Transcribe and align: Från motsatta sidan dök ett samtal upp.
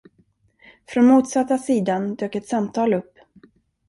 Från 0.87 1.05
motsatta 1.05 1.57
sidan 1.57 2.15
dök 2.15 2.35
ett 2.35 2.47
samtal 2.47 2.93
upp. 2.93 3.17